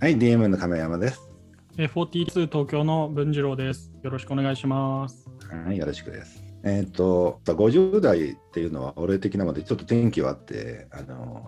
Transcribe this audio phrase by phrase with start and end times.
[0.00, 1.30] はい、DM の亀山です。
[1.76, 3.92] えー42東京の文次郎です。
[4.02, 5.28] よろしくお願いします。
[5.66, 6.42] はい、よろしくです。
[6.64, 11.46] えっ、と、50代っていうのは、俺的なもので、ちょっと転機はあって、あの、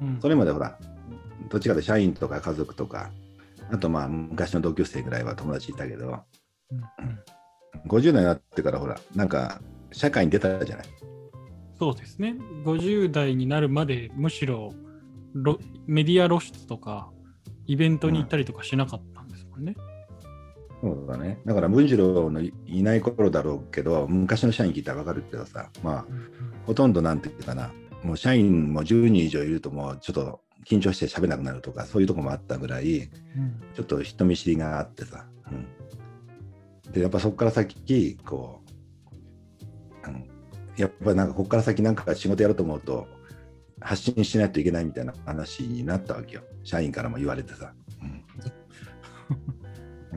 [0.00, 0.78] うんそれまでほら、
[1.50, 3.10] どっちかで社員とか家族とか、
[3.70, 6.20] あとまあ、昔の同級生ぐらいは友達いたけど、
[6.70, 6.82] うん
[7.86, 9.60] 50代になってからほら、なんか、
[9.92, 10.86] 社会に出たじゃない。
[11.78, 12.34] そうですね。
[12.64, 14.72] 50代になるまでむしろ
[15.34, 17.10] ロメディア露出とか
[17.70, 19.76] イベントに行ったりとかしなかったんですもんね。
[20.82, 21.40] そうだね。
[21.46, 26.06] だから、文次郎のいいない頃だろうけど、昔の社員聞いたらわかるけどさ、まあ、
[26.66, 27.70] ほとんどなんていうかな、
[28.02, 33.08] もう社員も10人以上いると、もうちょっと緊張して喋れなくなるとか、そういうとこもあったぐらい、うん
[33.76, 35.26] ちょっと人見知りがあってさ。
[35.52, 38.62] うん、で、やっぱそこから先、こ
[40.04, 40.28] う、うん、
[40.76, 43.06] やっぱなんかここから先なんか仕事やろうと思うと、
[43.80, 46.42] 発信しないといけないみたいな話になったわけよ。
[46.64, 47.72] 社員からも言われてさ。
[48.02, 48.24] うん。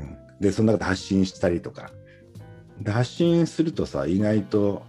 [0.02, 1.92] うん、で、その中で発信したりとか。
[2.82, 4.84] で、発信するとさ、意外と、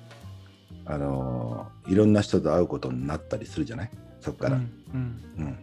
[0.86, 3.90] あのーいろんな人と会うことになったりするじゃない？
[4.20, 4.56] そこから。
[4.56, 4.70] うん。
[4.94, 5.20] うん。
[5.36, 5.58] うん、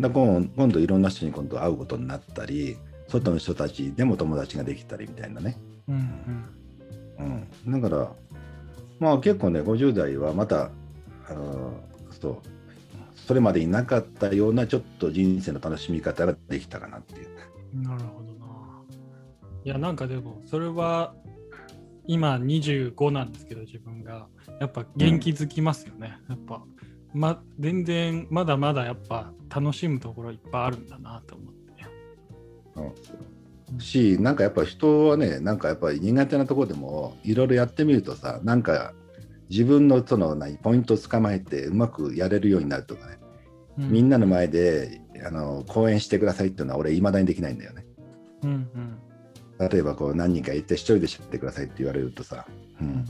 [0.00, 7.46] だから今今度いろんな人に今度会うことになったり外の人たちでも友達ができたりみたいなね、うん。
[7.66, 8.10] うん、だから
[8.98, 10.70] まあ結構ね50代はまた
[11.28, 11.78] あの
[12.20, 12.36] そう
[13.14, 17.28] それまでになかったようなちょっと人生の楽しみ方ができたかなっていう。
[17.74, 18.46] うんなるほどな。
[19.64, 21.14] いや、なんかでも、それは
[22.06, 24.26] 今25なんですけど、自分が。
[24.60, 26.18] やっぱ元気づきますよね。
[26.28, 26.62] やっぱ、
[27.14, 31.60] ま、全然まだまだやっぱ楽しむところいっぱいあるんだなと思って。
[32.76, 32.94] うん
[33.78, 38.94] しなんかやっぱ人はねなんかやっぱり苦手なところでもいろいろやってみるとさなんか
[39.50, 43.18] 自分のその何ポイントを捕まえてうまくやれるようになるとかね。
[43.78, 47.84] うみんなの前であの講演してくださいっていうのは俺いまだにできないんだよね。
[48.44, 48.50] うん
[49.58, 49.68] うん。
[49.68, 52.46] 例えばこう何人かいて一人で喋ってくださいって言われるとさ、
[52.80, 53.04] うん。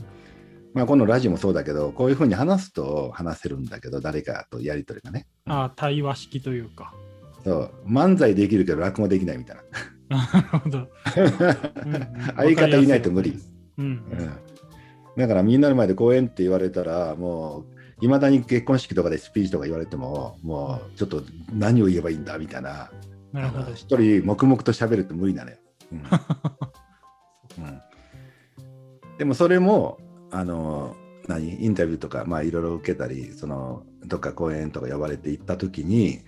[0.73, 5.27] まあ、このラジオもそうだけどこういうふうに話すと話せるんだけど誰かとやり取りがね。
[5.45, 6.93] ああ、対話式というか。
[7.43, 7.71] そう。
[7.85, 9.63] 漫才できるけど落語できないみたいな。
[10.33, 10.77] なるほど。
[11.85, 12.07] うんうん。
[12.35, 13.39] 相方いないと無理、
[13.77, 13.85] うん。
[13.85, 14.31] うん、
[15.17, 17.65] だからみんなの前で講演って言われたらも
[18.01, 21.23] ういまだに結婚式とかでスピーチとか言われてももうちょっと
[21.53, 22.91] 何を言えばいいんだみたいな。
[23.31, 23.73] なるほど。
[23.73, 25.57] 一人黙々と喋ると無理なのよ。
[25.91, 25.99] うん。
[27.63, 27.81] うん。
[29.17, 29.99] でもそれも
[30.31, 30.95] あの
[31.27, 31.63] 何？
[31.63, 36.21] インタビューとかまあいろいろ受けたりそのどっか講演とか呼ばれて行った時に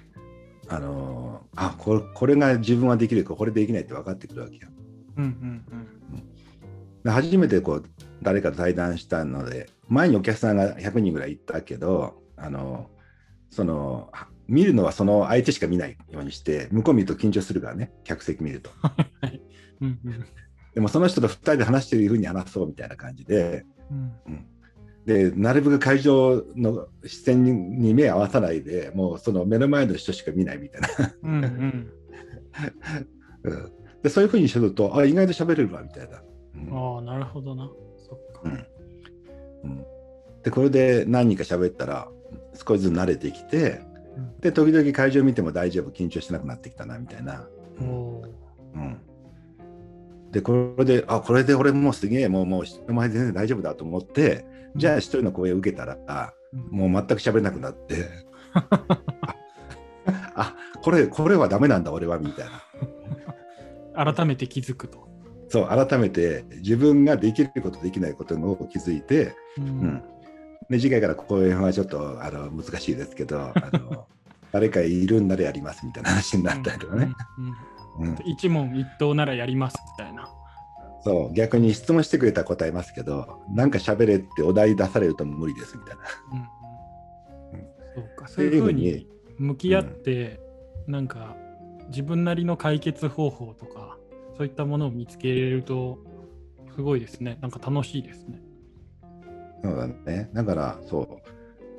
[0.67, 4.67] あのあこれこれが自分はできるかこれできないって分かってくるわけよ。
[5.17, 5.23] うん。
[5.23, 5.65] うん
[7.03, 7.83] で初めてこう
[8.21, 12.89] 誰かと対談したので前にお客さんが100人ぐらい行ったけどあの
[13.49, 18.71] そのは見るのはその相手しか見ないようにして向こう見ると緊張するからね客席見ると。
[19.81, 20.25] うんうん。
[20.73, 24.45] でもその人と2人で話してるふうに話そうみたいな感じでうん。
[25.05, 31.93] でなるべく会場の視線に目合わさないでもうその目の前の人しか見ないみたいな、うんうん。
[33.43, 33.71] うん。
[34.01, 36.21] でそういうふうにするとあ意外と喋れるわみたいな。
[36.55, 36.95] うん。
[36.95, 37.69] ああ、なるほどな。
[37.97, 38.41] そっか。
[38.43, 38.67] うん。
[39.63, 39.85] うん。
[40.43, 42.09] でこれで何人か喋ったら
[42.53, 43.81] 少しずつ慣れてきて
[44.17, 44.39] うん。
[44.39, 47.47] で時々会場見ても大丈夫緊張しなくなってきたなみたいな。
[47.79, 48.23] うん。
[50.33, 56.33] でこれであこれで俺もうすげえもうもう人前で全然大丈夫だと思ってじゃあ一人の講演を受けたらあ
[56.71, 58.07] もう全く喋れなくなって。
[60.35, 62.45] ああこれこれはダメなんだ俺はみたい
[63.95, 64.03] な。
[64.13, 65.07] 改めて気づくと。
[65.53, 69.67] そう改めて自分ができることできないことを気づいて、ううん。
[69.67, 70.03] ん、
[70.67, 74.07] で次回から講演はちょっとあの難しいですけどあの
[74.51, 77.13] 誰かいるんならやりますみたいな話になったりとかね、
[77.99, 78.17] うんうんうん。
[78.25, 80.27] 一問一答ならやりますみたいな。
[81.03, 81.33] そう。
[81.35, 86.01] 逆に質問してくれたら答えますけどなんか喋れってお題出されると無理ですみたいな。
[86.31, 87.67] うんうん。
[87.93, 88.27] そうか。
[88.27, 90.39] そういうふうに向き合って、
[90.87, 91.35] なんか
[91.89, 93.99] 自分なりの解決方法とか
[94.37, 95.99] そういったものを見つけれると
[96.75, 98.41] すごいですねなんか楽しいですね。
[99.63, 100.29] そうだね。
[100.33, 101.21] だから、そ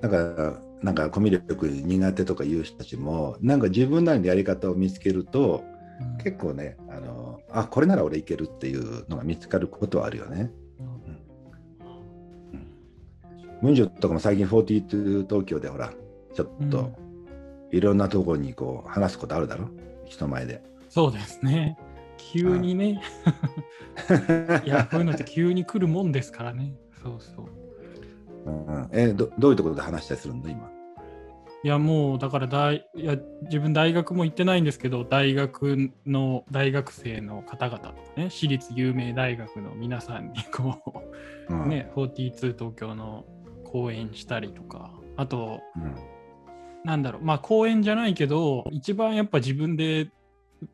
[0.01, 0.03] う。
[0.03, 5.75] だから、なんかコミュ力苦手とかいう人たちも、なんか自分なりのやり方を見つけると、うん
[6.19, 10.51] 結構ね、あの、あ、これなら俺いけるっていうのが見つかることはあるよね。
[13.63, 15.93] 文章とかも最近42東京でほら、
[16.35, 16.93] ちょっと
[17.71, 19.69] いろんなところにこう話すことあるだろ？
[20.07, 20.63] 人前で。
[20.89, 21.79] そうですね。
[22.33, 23.01] 急にね。
[24.65, 26.75] いや、こういうのって急に来るもんですからね。
[27.03, 27.65] そうそう。
[28.47, 30.71] うん、えどどういうところで話したりするんだ今。
[31.63, 40.79] いやもうだから大いや自分大学も行ってないんですけど大学の大学生の方々とかね私立有名大学の皆さんにこ
[41.49, 43.25] う、うんね42東京の
[43.65, 45.95] 講演したりとかあとうん
[46.85, 50.11] なんだろうまあ講演じゃないけど一番やっぱ自分で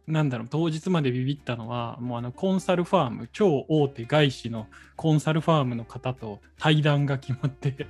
[0.06, 7.86] なんだろう当日までビビったのはもうあのコンサルファーム超大手外資のコンサルファームの方と対談が決まって。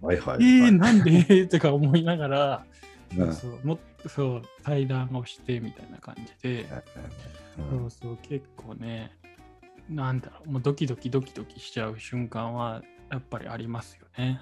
[0.00, 1.46] はいはい、えー、はいなんで？
[1.46, 2.64] とか思いながら、
[3.16, 3.34] うん。
[3.34, 6.66] そうもっとそう対談をしてみたいな感じで、
[7.58, 7.80] うん。
[7.80, 9.10] そうそう結構ね
[9.88, 14.40] なんだろうもうドキドキドキドキしちゃう瞬間はやっぱりありますよね。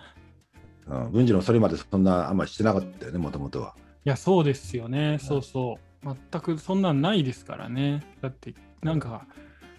[0.86, 1.12] うん。
[1.12, 3.74] 文治もそれまでそんなあんまりしてなかったよね、もともとは。
[4.04, 8.02] いやそうですよね、そうそう全くそんなんないですからね。
[8.20, 9.26] だってなんか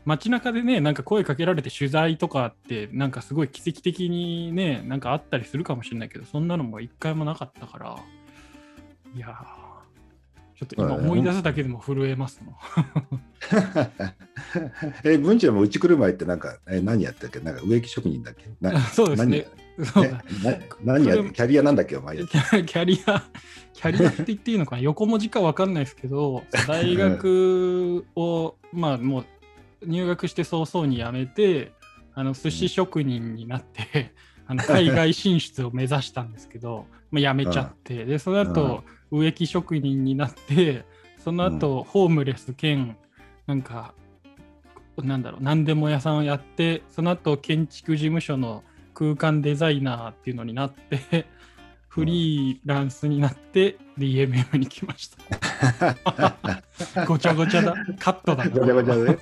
[0.05, 7.97] 街中でねなんか声かけられて取材とかってなんかすごい奇跡的にねなんかあったりするかもしれないけどそんなのも一回もなかったから。
[9.15, 9.33] いやー
[10.55, 12.55] ちょっと今思い出すだけでも震えますもん。
[15.05, 17.39] え、文治もうち来る前ってなんか、え何やったっけ？
[17.39, 18.45] なんか植木職人だっけ？
[18.59, 19.47] な そうですね。
[19.85, 20.03] そう。
[20.09, 20.23] だ
[20.83, 22.17] 何やキャリアなんだっけお前。
[22.17, 23.23] キャキャリア、
[23.73, 29.25] キャリアって言っていいのかな横文字かわかんないですけど、 大学を、まあもう
[29.85, 31.71] 入学して早々に辞めて、
[32.13, 34.13] あの寿司職人になって、
[34.47, 40.85] あの海外進出を目指したんですけど、まあ、辞めちゃって、で、その後、植木職人になって、
[41.23, 42.97] その後、ホームレス兼、
[43.47, 43.93] なんか、
[44.97, 48.63] なんだろう、何でも屋さんをやって、その後、建築事務所の
[48.99, 51.25] 空間デザイナーっていうのになって、
[51.87, 57.05] フリーランスになって DMM に来ました。
[57.07, 57.73] ごちゃごちゃだ。
[57.97, 58.49] カットだな。
[58.49, 59.17] ごちゃごちゃで、ね。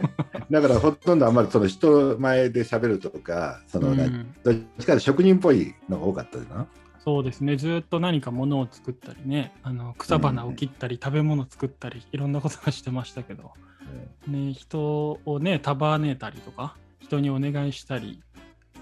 [0.50, 6.66] だからほとんどあんまりその人前で喋るとか、その、ねうんどっちか職人っぽいのが多かったよな。
[6.98, 7.56] そうですね。
[7.56, 13.54] ずっと何か物を作ったりね、あの草花を切ったり、食べ物作ったり、いろんなことがしてましたけど、
[14.28, 18.22] ね、人をね、束ねたりとか、人にお願いしたり、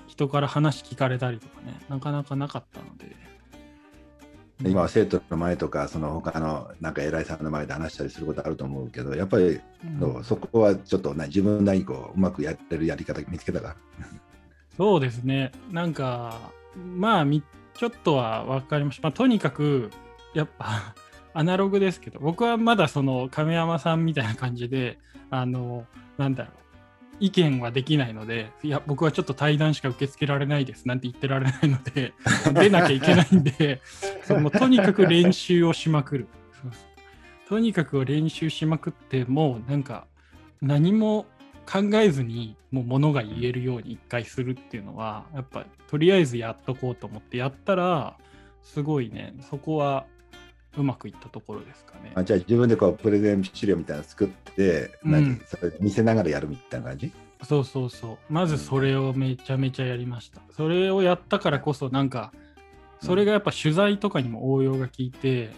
[0.08, 3.16] 人から話聞かれたりとかね、なかなかなかったので。
[4.64, 13.76] 今は生徒の前とか、その他のなんか偉いさんの前で話したりすることあると思うけど、やっぱり、うんそこはちょっとね、自分なりにこううまくやってるやり方見つけたから。
[14.78, 15.52] そうですね。
[15.72, 17.44] なんか、まあ、み
[17.74, 19.04] ちょっとは分かりました。
[19.04, 19.92] まあ、とにかく、
[20.34, 20.96] やっぱ、
[21.34, 24.98] アナログですけど、僕はまだその亀山さんみたいな感じで、
[25.30, 25.86] あの、
[26.18, 26.65] なんだろう、
[27.20, 32.14] 意見はできないので、いや、僕はちょっと対談しか受け付けられないですなんて言ってられないので、
[32.54, 33.82] 出なきゃいけないんで、
[34.24, 36.28] そうもうとにかく練習をしまくる。
[37.48, 40.08] とにかく練習しまくって、もうなんか、
[40.62, 41.26] 何も
[41.66, 48.18] 考えずにもう物が言えるように一回するっていうのはやっぱとりあえずやっとこうと思ってやったら
[48.62, 50.06] すごいねそこは
[50.78, 52.12] うまくいったところですかね。
[52.16, 55.12] あじゃあ自分でこうプレゼン資料みたいなの作って、うん。
[55.12, 57.12] 何それ見せながらやるみたいな感じ？
[57.44, 58.18] そうそうそう。
[58.30, 60.42] まずそれをめちゃめちゃやりました。
[60.52, 62.34] それをやったからこそなんか
[63.02, 65.52] それがやっぱ取材とかにも応用が効いて、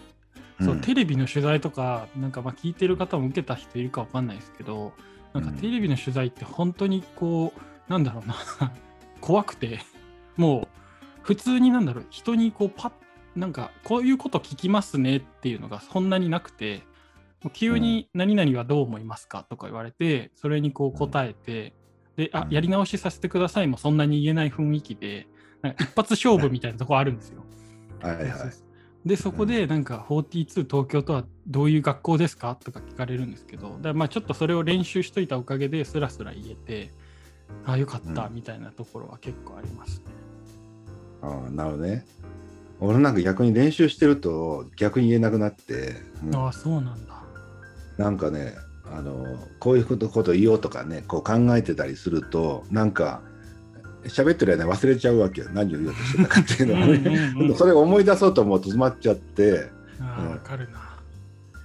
[0.60, 4.92] そううんテレビの取材とかなんかまあ聞いてる方も受けた人いるかわかんないですけど
[5.32, 5.56] なんかうん。
[5.56, 8.36] テレビの取材って本当にこうなんだろうな。
[9.20, 9.80] 怖くて。
[10.36, 10.68] もう
[11.22, 12.06] 普通になんだろう。
[12.10, 12.92] 人にこうパッ
[13.38, 16.82] なんかこういうこと聞きますねっていうのがそんなになくて
[17.52, 21.72] 急に何々はどう思いますかとか言われてそれにこう答えて
[22.16, 25.28] であうんやり直しさせてくださいもそんなに言えない雰囲気で
[25.62, 27.44] なんか一発勝負みたいなとこあるんですよ。
[28.02, 28.28] はいはい。
[29.06, 36.92] でそこでなんか42東京とはどういう学校ですかとか聞かれるんですけどだまあちょっとそれを練習しといたおかげでスラスラ言えて
[37.64, 40.06] あよかったうんみたいなところは結構ありますね。
[41.22, 42.04] ああなるほどね。
[42.80, 47.22] 俺なんか逆に練習してると逆に言えなくなって、もうああそうなんだ。
[47.96, 48.54] なんかね
[48.84, 49.24] あの
[49.58, 53.20] こういうこと言おうとかねこう考えてたりするとなんか
[54.04, 55.48] 喋ってる間に忘れちゃうわけよ。
[55.52, 59.70] 何を言おうとしてたかっていうのをうん ねそれを思い出そうと思うと詰まっちゃって、
[60.44, 60.80] かるな。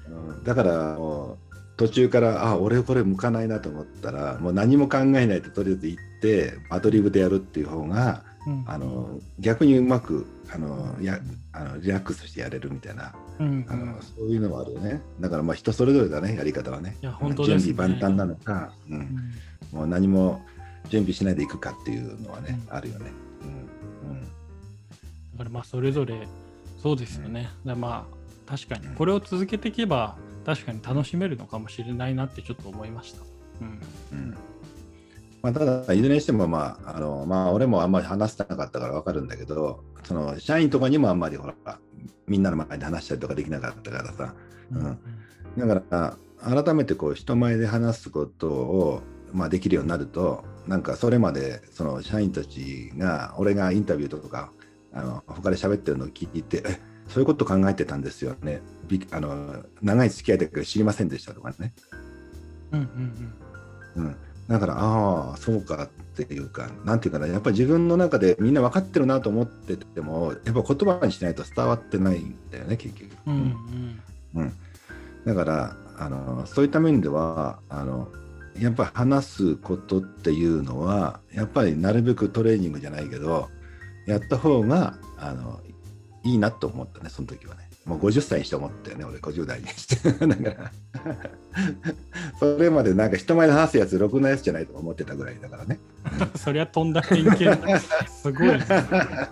[0.09, 0.43] うん。
[0.43, 0.97] だから
[1.77, 8.63] 途中からあ俺これ向かないなと思ったらもう何も考えないでとりあえず行ってアドリブでやるっていう方がうん。
[8.67, 11.19] あの逆にうまくあのや
[11.51, 13.65] あのリラックスしてやれるみたいなうんうん。
[13.69, 15.01] あの、そういうのもあるよね。
[15.19, 16.95] だからまあ人それぞれだねやり方はね。
[17.01, 17.47] いや本当ね。
[17.47, 19.01] 準備万端なのか、う、うん。
[19.01, 19.33] ん
[19.71, 20.45] もう何も
[20.89, 22.75] 準備しないでいくかっていうのはね、うん。
[22.75, 24.21] あるよね、うん。
[24.21, 24.27] だ
[25.39, 26.27] からまあそれぞれ
[26.81, 27.43] そうですよね。
[27.43, 28.07] だからま
[28.47, 33.21] あ確かにこれを続けていけば確かに楽しめるのかもしれないなってちょっと思いました。
[33.61, 33.81] うん。
[34.11, 34.37] うん
[35.43, 41.53] まあ、ただいずれにしてもまああのまあ俺もあんまり話してなかったから分かるんだけどその社員とかにもあんまりほら
[42.27, 44.33] みんなの前で話したりとかできなかったからさ、
[44.71, 44.97] うん
[45.57, 45.67] うん。
[45.67, 49.01] だから改めてこう人前で話すことを、
[49.33, 54.51] まあ、できるようになるとなんかそれまでその社員たちが俺がインタビューとか
[54.93, 58.61] あの他で喋ってるのを聞いてえそういうこと考えてたんですよね。
[58.87, 61.73] びあの長い付き合いだけど知りませんでしたとかね、
[62.71, 62.79] うん
[63.95, 64.03] うん。
[64.05, 64.15] うん、
[64.47, 73.11] だからああそうかっていうかなんていうかなやっぱり自分の中でみんな分かってるなと思っててもやっぱ言葉にしないと伝わってないんだよね結局。
[73.25, 73.33] うん
[74.35, 74.41] うん。
[74.41, 74.53] うん、
[75.25, 78.09] だからあのそういった面ではあの
[78.59, 83.49] やっぱり話すことっていうのはやっぱりなるべくトレーニングじゃないけど
[84.05, 85.59] やった方があの
[86.23, 90.09] いいなと思ったねその時はねもう50歳にして思ったよね俺50代にして。
[90.25, 90.71] だから
[92.39, 95.79] それまでなんか人前で話すやつろくなやつじゃないと思ってたぐらいだからね。
[96.19, 97.79] う んそりゃ飛んだ偏見だ。
[97.79, 98.47] すごい。
[98.47, 98.57] ね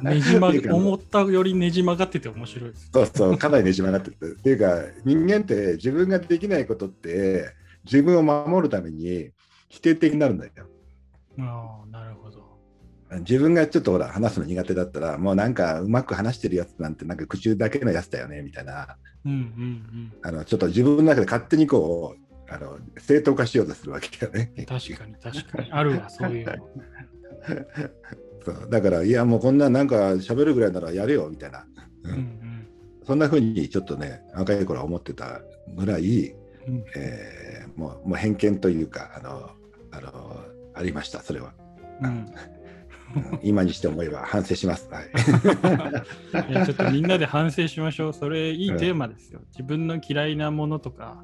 [0.01, 2.89] ねじ曲が思ったよりねじ曲がってて面白いです。
[2.93, 4.25] そうそうかなりねじ曲がってて。
[4.25, 7.53] っていうか人間って自分ができないことって
[7.85, 9.31] 自分を守るために
[9.69, 10.51] 否定的になるんだよ。
[11.39, 12.40] ああなるほど
[13.19, 18.97] 自分がちょっとほら話すの苦手だったらもうなんかうまく話してるやつなんてなんか口だけのやつだよねみたいな。
[19.25, 25.71] うんうんあのちょっと自分の中で勝手にこうあの正当化しようとするわけよねうん確かに確かに。
[25.71, 26.45] あるわそういう。
[26.45, 26.53] の
[28.45, 28.69] そう。
[28.69, 31.65] だからいやもうこんななんか喋るぐらいならやれよみたいな、
[32.03, 32.67] ううんん。
[33.05, 35.41] そんな風にちょっとね若い頃は思ってた
[35.75, 36.29] ぐらい、
[36.67, 36.75] うん。
[36.75, 39.49] うんえーもうもう偏見というかあの
[39.91, 40.41] あの
[40.73, 41.53] ありましたそれは、
[42.01, 42.25] うんうん
[43.43, 48.13] 今にして思えば反省します、はい、いやちょっとみんなで反省しましょう。
[48.13, 49.41] それいいテーマですよ。
[49.51, 51.23] 自分の嫌いなものとか、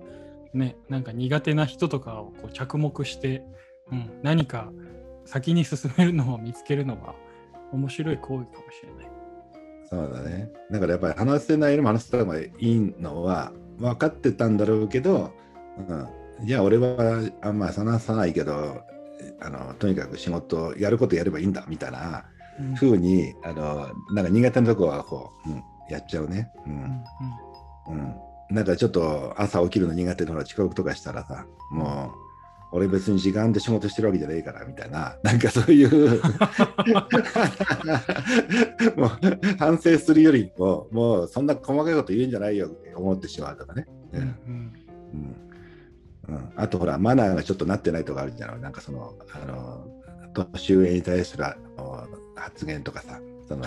[0.54, 3.44] ね、なんか苦手な人とかをこう着目して、
[3.92, 4.72] うん、何か
[5.26, 7.16] 先に進めるのを見つけるのは
[7.72, 9.12] 面白い行為かもしれない。
[9.90, 10.52] そうだね。
[10.72, 15.32] だからやっぱり話せないよりも話した方がいいのは分かってたんだろうけど、
[16.40, 18.82] うん、いや俺はあんま話さないけど
[19.42, 22.26] あのとにかく仕事やることやればいいんだみたいな
[22.60, 22.76] うん。
[22.76, 26.52] 風にあのなんか苦手なとこはこう、うん、やっちゃうね。
[26.66, 27.04] ううんん。
[27.90, 32.18] うん、なんかちょっと朝起きるの苦手でほら遅刻とかしたらさもう
[32.74, 36.22] 俺別に時間で仕事してるわけじゃねえからみたいななんかそういう
[38.98, 39.10] もう
[39.58, 44.22] 反省するよりももうそんな細かいこと言うんじゃないよって思ってしまうとかね、うん。
[44.22, 44.24] う
[45.18, 45.47] ん
[46.28, 46.36] うん。
[46.36, 48.60] うん、あとほらマナーがちょっとなってないとかあるじゃない？
[48.60, 49.88] なんかそのあの
[50.52, 53.66] 年上に対するあの発言とかさその、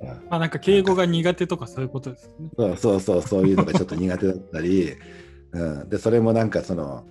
[0.00, 0.08] うん。
[0.08, 2.50] まあなんか敬語が苦手とかそういうことですよね。
[2.56, 4.92] そうそうそうそういうのがちょっと苦手だったり、
[5.52, 7.06] うん、でそれもなんかその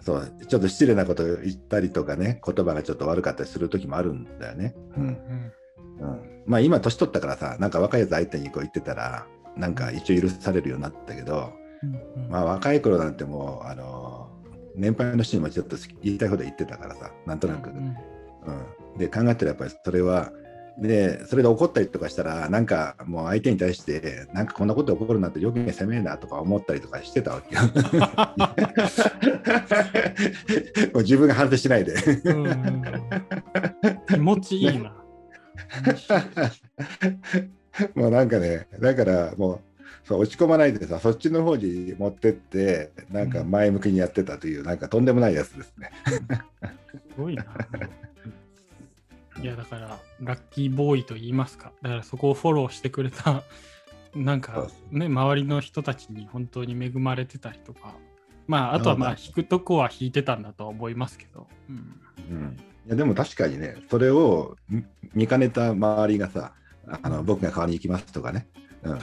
[0.00, 4.74] そうちょっと失礼なこと言ったりとかね言葉がちょっと悪かったりする時もあるんだよね。
[4.96, 5.52] ううんん。
[6.00, 14.28] うん、まあ今年取ったからさなんか若いやつ相手にこう言ってたらなんか一応許されるようになったけど、うんうんまあ、若い頃なんてもうあの
[14.74, 17.70] 年配の人にもちょっと言いたいこと言ってたからさなんとなく。
[17.70, 17.96] うん
[18.46, 20.30] うん、で考えたらやっぱりそれは
[20.78, 27.62] でそれで怒ったりとかしたらなんかもう相手に対してなんかこんなこと起こるなんてよく攻めえなとか思ったりとかしてたわけよ。
[30.94, 31.96] もう自分が反省しないで。
[34.08, 34.94] 気持ちいいな。
[37.94, 39.60] もうなんかねだからもう
[40.04, 45.90] そう落ち込まないでさそっちの方に持ってってなんか前向きにやってたというなんかとんでもないやつですね。
[47.14, 47.44] すごいな。
[49.42, 51.72] いやだからラッキーボーイと言いますか。
[51.82, 53.44] だからそこをフォローしてくれた
[54.14, 57.94] なんかね周りの人たちに本当に恵まれてたりとか。
[58.46, 61.46] まああとはまあそう弾くとこは弾いてたんだとは思いますけど。
[61.68, 66.52] うんうん、いやでも確かにねそれを見見かねた周りがさ
[67.02, 68.48] あの僕が代わりに行きますとかね、
[68.82, 68.98] うん、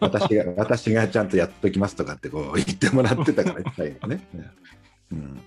[0.00, 4.26] 私が 私がちゃんとやっときますとかってこう 言ってもらってたから最後ね。
[5.12, 5.40] うん。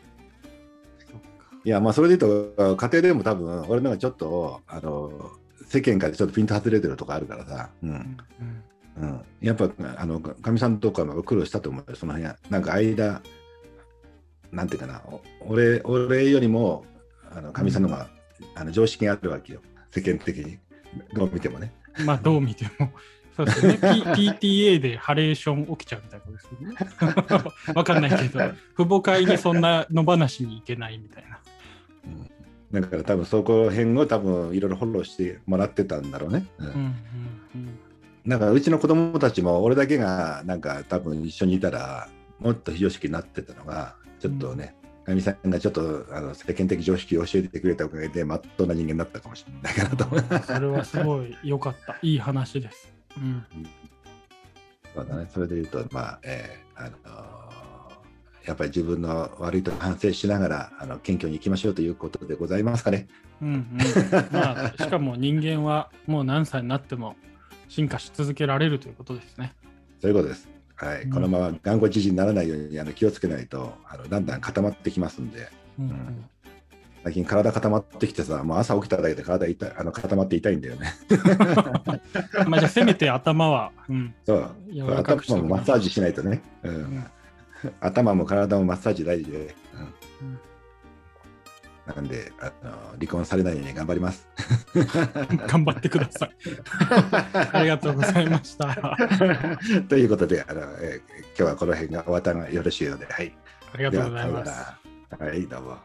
[1.64, 5.32] いやまあそれで言うと家庭でも多分俺のがちょっとあの
[5.68, 7.90] 世間からちょっとピント外れてるとこあるからさ、うん。
[7.90, 8.18] うん。
[8.98, 11.96] うん、やっぱあのかみさんとかも苦労したと思うよ。
[11.96, 13.22] その辺なんか間
[14.52, 16.86] なんていうかなお俺俺よりも
[17.34, 18.10] あのかみさんの方が、
[18.56, 19.62] あの常識があるわけよ。
[19.92, 20.58] 世間的に。
[21.14, 21.74] どう見てもね。
[22.06, 22.92] まあどう見ても。
[23.36, 27.54] そうですね、PTA でハレーション起きちゃうみたいなことですよね。
[27.74, 28.40] わかんないけど、
[28.76, 31.40] 父母会にそんな野放しに行けないみたいな。
[32.06, 32.32] うん
[32.72, 36.46] だから多分そこら辺を多分いろいろフォローしてもらってたんだろうね。
[36.58, 36.84] うんうんうん
[37.56, 37.80] うん
[38.24, 42.08] なんかうちの子供たちも俺だけがなんか多分一緒にいたら
[42.40, 50.46] もっと非常識になってたのがちょっとね、かみさんがちょっとあの世間的常識を教えてくれたおかげでまっとうな人間になったかもしれないかなと。
[50.46, 51.98] それはすごい良かった。
[52.04, 52.94] いい話です。
[53.18, 53.46] うん。
[54.94, 55.28] そうだね。
[55.34, 57.42] それで言うと、まあ、えーあのー
[58.46, 63.08] やっぱり自分の悪いとこ反省しながら、あの謙虚に行きましょうということでございますかね。
[63.42, 63.66] うんうん
[64.32, 67.16] まあ、 しかも人間はもう何歳になっても
[67.70, 69.54] 進化し続けられるということですね。
[70.00, 70.50] そういうことです。
[70.76, 71.04] はい。
[71.04, 75.48] うんこのまま頑固知事にならないようにあの気をつけないと、あのだんだん固まってきますんで、
[75.80, 76.26] うんうん
[77.04, 80.94] 最近体固まってきてさ、もう朝起きただけで体痛いあの固まって痛いんだよね。
[82.48, 84.52] まあじゃあせめて頭は、うん、そう。
[84.96, 86.42] 頭もマッサージしないとね。
[86.64, 87.06] うんうん
[87.80, 89.38] 頭も体もマッサージ大事で。
[89.38, 89.44] うん
[90.28, 90.40] うん
[91.96, 94.28] なんであの、離婚されないように頑張ります。
[95.48, 96.32] 頑張ってください。
[97.52, 98.98] ありがとうございました。
[99.90, 103.36] ということであの、えー今日はこの辺が終わったのがよろしいので、はい。
[103.74, 104.52] ありがとうございます。
[105.20, 105.78] はい、どうも。